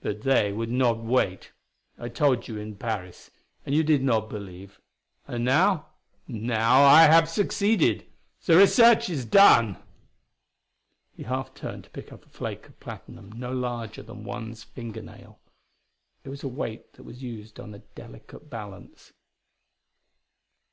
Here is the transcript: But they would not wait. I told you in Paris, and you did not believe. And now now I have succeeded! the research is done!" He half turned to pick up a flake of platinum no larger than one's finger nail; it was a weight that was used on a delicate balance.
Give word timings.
But 0.00 0.22
they 0.22 0.50
would 0.50 0.68
not 0.68 1.00
wait. 1.04 1.52
I 1.96 2.08
told 2.08 2.48
you 2.48 2.58
in 2.58 2.74
Paris, 2.74 3.30
and 3.64 3.72
you 3.72 3.84
did 3.84 4.02
not 4.02 4.28
believe. 4.28 4.80
And 5.28 5.44
now 5.44 5.90
now 6.26 6.82
I 6.84 7.02
have 7.02 7.28
succeeded! 7.28 8.04
the 8.44 8.56
research 8.56 9.08
is 9.08 9.24
done!" 9.24 9.80
He 11.16 11.22
half 11.22 11.54
turned 11.54 11.84
to 11.84 11.90
pick 11.90 12.12
up 12.12 12.26
a 12.26 12.28
flake 12.28 12.66
of 12.66 12.80
platinum 12.80 13.30
no 13.36 13.52
larger 13.52 14.02
than 14.02 14.24
one's 14.24 14.64
finger 14.64 15.02
nail; 15.02 15.38
it 16.24 16.30
was 16.30 16.42
a 16.42 16.48
weight 16.48 16.94
that 16.94 17.04
was 17.04 17.22
used 17.22 17.60
on 17.60 17.72
a 17.72 17.78
delicate 17.78 18.50
balance. 18.50 19.12